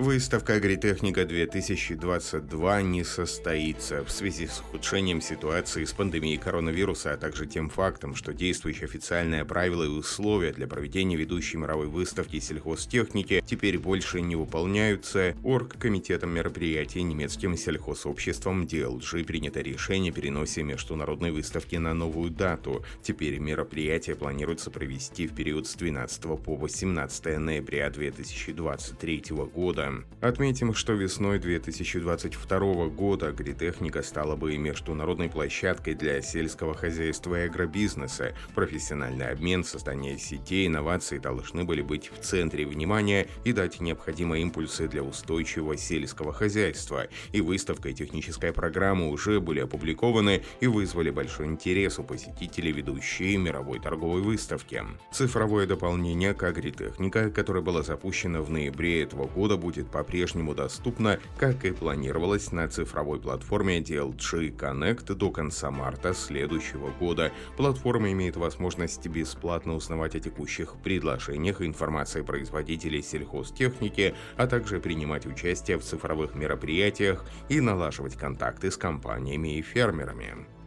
[0.00, 7.68] Выставка «Агритехника-2022» не состоится в связи с ухудшением ситуации с пандемией коронавируса, а также тем
[7.68, 14.22] фактом, что действующие официальные правила и условия для проведения ведущей мировой выставки сельхозтехники теперь больше
[14.22, 15.34] не выполняются.
[15.44, 22.86] Оргкомитетом мероприятий немецким сельхозобществом DLG принято решение о переносе международной выставки на новую дату.
[23.02, 29.89] Теперь мероприятие планируется провести в период с 12 по 18 ноября 2023 года.
[30.20, 38.34] Отметим, что весной 2022 года агритехника стала бы международной площадкой для сельского хозяйства и агробизнеса.
[38.54, 44.88] Профессиональный обмен, создание сетей, инноваций должны были быть в центре внимания и дать необходимые импульсы
[44.88, 47.06] для устойчивого сельского хозяйства.
[47.32, 53.36] И выставка и техническая программа уже были опубликованы и вызвали большой интерес у посетителей ведущей
[53.38, 54.82] мировой торговой выставки.
[55.12, 61.20] Цифровое дополнение к агритехника, которое было запущено в ноябре этого года, будет будет по-прежнему доступна,
[61.38, 67.30] как и планировалось на цифровой платформе DLG Connect до конца марта следующего года.
[67.56, 75.78] Платформа имеет возможность бесплатно узнавать о текущих предложениях информации производителей сельхозтехники, а также принимать участие
[75.78, 80.59] в цифровых мероприятиях и налаживать контакты с компаниями и фермерами.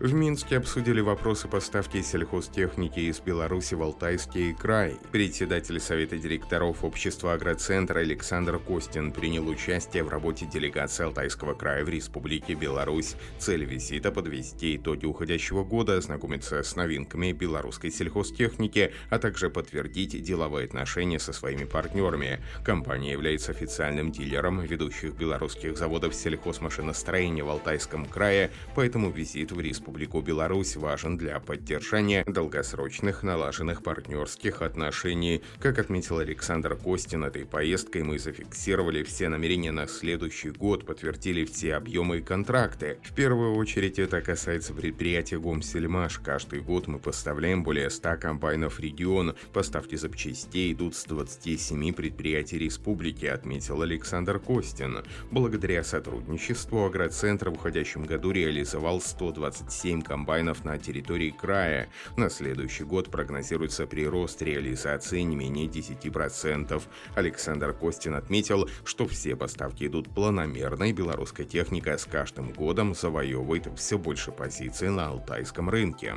[0.00, 4.96] В Минске обсудили вопросы поставки сельхозтехники из Беларуси в Алтайский край.
[5.10, 11.88] Председатель Совета директоров Общества Агроцентра Александр Костин принял участие в работе делегации Алтайского края в
[11.88, 13.16] Республике Беларусь.
[13.40, 20.66] Цель визита– подвести итоги уходящего года, ознакомиться с новинками белорусской сельхозтехники, а также подтвердить деловые
[20.66, 22.38] отношения со своими партнерами.
[22.64, 29.87] Компания является официальным дилером ведущих белорусских заводов сельхозмашиностроения в Алтайском крае, поэтому визит в Республику
[29.88, 35.40] Республику Беларусь важен для поддержания долгосрочных налаженных партнерских отношений.
[35.60, 41.74] Как отметил Александр Костин, этой поездкой мы зафиксировали все намерения на следующий год, подтвердили все
[41.74, 42.98] объемы и контракты.
[43.02, 46.18] В первую очередь это касается предприятия Гомсельмаш.
[46.18, 49.36] Каждый год мы поставляем более 100 комбайнов регион.
[49.54, 54.98] Поставки запчастей идут с 27 предприятий республики, отметил Александр Костин.
[55.30, 61.88] Благодаря сотрудничеству агроцентр в уходящем году реализовал 127 7 комбайнов на территории края.
[62.16, 66.82] На следующий год прогнозируется прирост реализации не менее 10%.
[67.14, 73.68] Александр Костин отметил, что все поставки идут планомерно, и белорусская техника с каждым годом завоевывает
[73.76, 76.14] все больше позиций на алтайском рынке.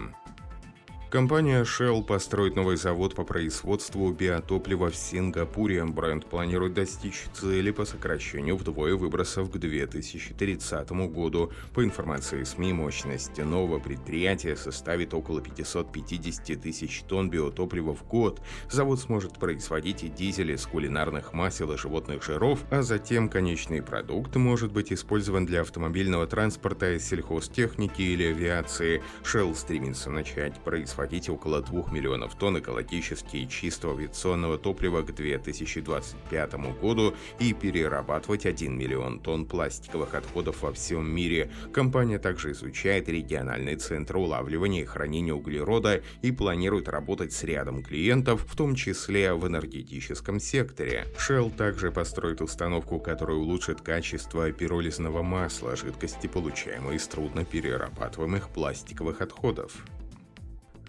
[1.11, 5.83] Компания Shell построит новый завод по производству биотоплива в Сингапуре.
[5.83, 11.51] Бренд планирует достичь цели по сокращению вдвое выбросов к 2030 году.
[11.73, 18.39] По информации СМИ, мощность нового предприятия составит около 550 тысяч тонн биотоплива в год.
[18.69, 24.37] Завод сможет производить и дизель из кулинарных масел и животных жиров, а затем конечный продукт
[24.37, 29.03] может быть использован для автомобильного транспорта, сельхозтехники или авиации.
[29.23, 36.53] Shell стремится начать производить производить около 2 миллионов тонн экологически чистого авиационного топлива к 2025
[36.79, 41.49] году и перерабатывать 1 миллион тонн пластиковых отходов во всем мире.
[41.73, 48.45] Компания также изучает региональные центры улавливания и хранения углерода и планирует работать с рядом клиентов,
[48.47, 51.07] в том числе в энергетическом секторе.
[51.17, 59.73] Shell также построит установку, которая улучшит качество пиролизного масла, жидкости, получаемой из трудноперерабатываемых пластиковых отходов.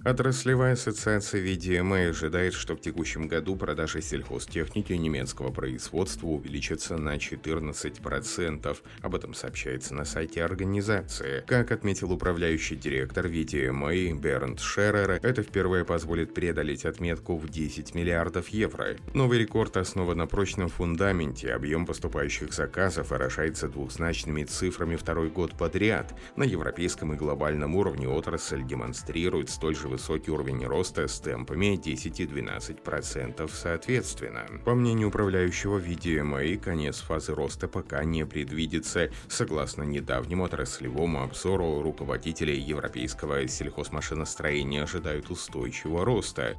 [0.04, 8.76] Отраслевая ассоциация VDMA ожидает, что в текущем году продажи сельхозтехники немецкого производства увеличатся на 14%.
[9.00, 11.44] Об этом сообщается на сайте организации.
[11.46, 18.48] Как отметил управляющий директор VDMA Бернт Шеррер, это впервые позволит преодолеть отметку в 10 миллиардов
[18.48, 18.96] евро.
[19.14, 21.52] Новый рекорд основан на прочном фундаменте.
[21.52, 26.12] Объем поступающих заказов выражается двухзначными цифрами второй год подряд.
[26.34, 32.20] На европейском и глобальном уровне отрасль демонстрирует столь же высокий уровень роста с темпами 10
[32.20, 34.46] и 12% соответственно.
[34.64, 39.10] По мнению управляющего VDMA, конец фазы роста пока не предвидится.
[39.28, 46.56] Согласно недавнему отраслевому обзору, руководители европейского сельхозмашиностроения ожидают устойчивого роста.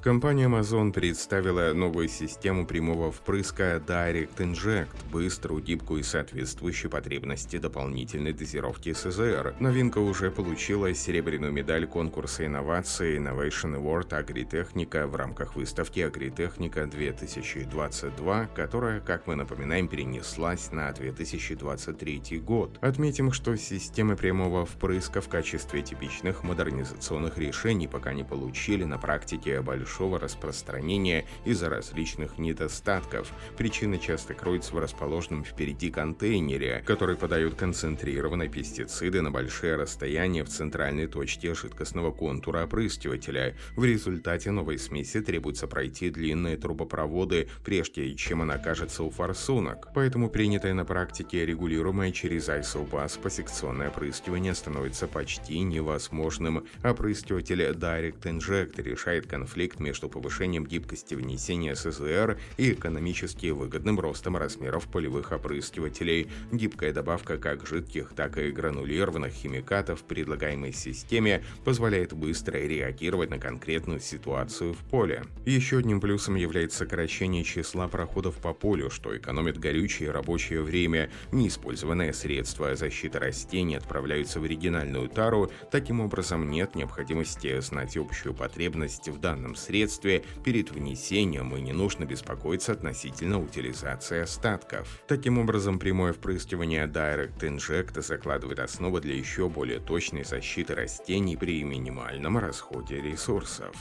[0.00, 8.32] Компания Amazon представила новую систему прямого впрыска Direct Inject, быструю, гибкую и соответствующую потребности дополнительной
[8.32, 9.56] дозировки СЗР.
[9.58, 18.46] Новинка уже получила серебряную медаль конкурса инноваций Innovation Award Агритехника в рамках выставки Агритехника 2022,
[18.54, 22.78] которая, как мы напоминаем, перенеслась на 2023 год.
[22.80, 29.60] Отметим, что системы прямого впрыска в качестве типичных модернизационных решений пока не получили на практике
[29.60, 33.32] большого большого распространения из-за различных недостатков.
[33.56, 40.50] Причина часто кроется в расположенном впереди контейнере, который подает концентрированные пестициды на большие расстояния в
[40.50, 43.56] центральной точке жидкостного контура опрыскивателя.
[43.76, 49.88] В результате новой смеси требуется пройти длинные трубопроводы, прежде чем она окажется у форсунок.
[49.94, 56.66] Поэтому принятое на практике регулируемое через ISOBUS посекционное опрыскивание становится почти невозможным.
[56.84, 64.86] Опрыскиватель Direct Inject решает конфликт между повышением гибкости внесения СЗР и экономически выгодным ростом размеров
[64.88, 66.28] полевых опрыскивателей.
[66.52, 73.38] Гибкая добавка как жидких, так и гранулированных химикатов в предлагаемой системе позволяет быстро реагировать на
[73.38, 75.24] конкретную ситуацию в поле.
[75.46, 81.10] Еще одним плюсом является сокращение числа проходов по полю, что экономит горючее и рабочее время.
[81.32, 89.08] Неиспользованные средства защиты растений отправляются в оригинальную тару, таким образом нет необходимости знать общую потребность
[89.08, 95.02] в данном средстве средстве перед внесением и не нужно беспокоиться относительно утилизации остатков.
[95.06, 101.62] Таким образом, прямое впрыскивание Direct Inject закладывает основу для еще более точной защиты растений при
[101.64, 103.76] минимальном расходе ресурсов.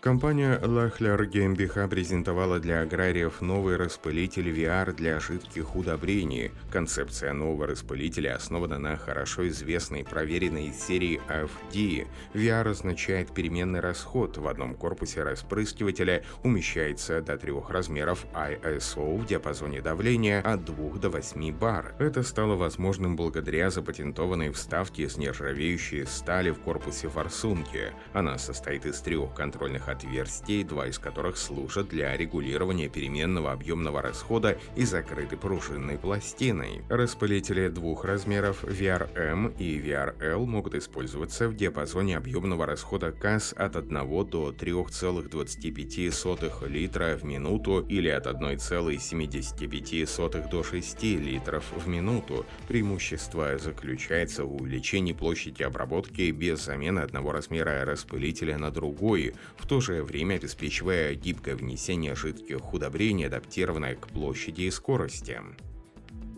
[0.00, 6.52] Компания Lachler GmbH презентовала для аграриев новый распылитель VR для жидких удобрений.
[6.72, 12.06] Концепция нового распылителя основана на хорошо известной проверенной серии FD.
[12.32, 14.38] VR означает переменный расход.
[14.38, 21.10] В одном корпусе распрыскивателя умещается до трех размеров ISO в диапазоне давления от 2 до
[21.10, 21.94] 8 бар.
[21.98, 27.92] Это стало возможным благодаря запатентованной вставке с нержавеющей стали в корпусе форсунки.
[28.14, 34.58] Она состоит из трех контрольных отверстий, два из которых служат для регулирования переменного объемного расхода
[34.76, 36.82] и закрыты пружинной пластиной.
[36.88, 43.90] Распылители двух размеров VRM и VRL могут использоваться в диапазоне объемного расхода КАС от 1
[44.26, 52.46] до 3,25 литра в минуту или от 1,75 до 6 литров в минуту.
[52.68, 59.34] Преимущество заключается в увеличении площади обработки без замены одного размера распылителя на другой.
[59.56, 65.40] В то же время обеспечивая гибкое внесение жидких удобрений, адаптированное к площади и скорости.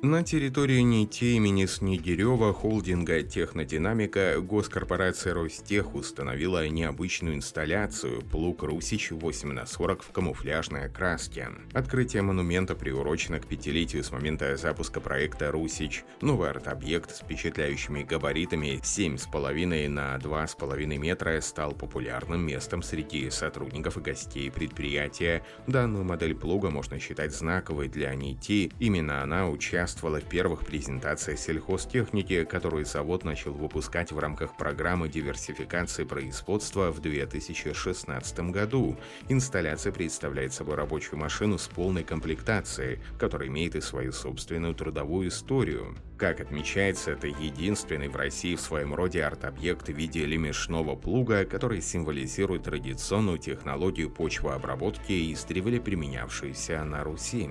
[0.04, 9.52] На территории НИТИ имени Снегирева холдинга «Технодинамика» госкорпорация «Ростех» установила необычную инсталляцию «Плуг Русич 8
[9.52, 11.50] на 40 в камуфляжной окраске».
[11.72, 16.02] Открытие монумента приурочено к пятилетию с момента запуска проекта «Русич».
[16.20, 24.00] Новый арт-объект с впечатляющими габаритами 7,5 на 2,5 метра стал популярным местом среди сотрудников и
[24.00, 25.44] гостей предприятия.
[25.68, 28.72] Данную модель плуга можно считать знаковой для НИТИ.
[28.80, 35.08] Именно она участвует участвовала в первых презентациях сельхозтехники, которую завод начал выпускать в рамках программы
[35.08, 38.96] диверсификации производства в 2016 году.
[39.28, 45.94] Инсталляция представляет собой рабочую машину с полной комплектацией, которая имеет и свою собственную трудовую историю.
[46.16, 51.82] Как отмечается, это единственный в России в своем роде арт-объект в виде лемешного плуга, который
[51.82, 57.50] символизирует традиционную технологию почвообработки и издревле применявшуюся на Руси.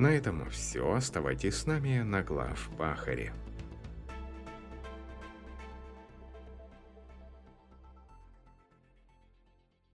[0.00, 0.94] На этом все.
[0.94, 3.34] Оставайтесь с нами на глав Бахаре.